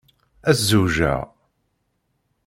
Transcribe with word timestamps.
Ad 0.49 0.57
zewjeɣ. 0.69 1.19